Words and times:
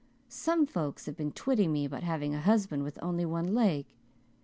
"Some 0.29 0.65
folks 0.65 1.05
have 1.05 1.15
been 1.15 1.31
twitting 1.31 1.71
me 1.71 1.85
about 1.85 2.01
having 2.01 2.33
a 2.33 2.41
husband 2.41 2.81
with 2.81 2.97
only 3.03 3.23
one 3.23 3.53
leg. 3.53 3.85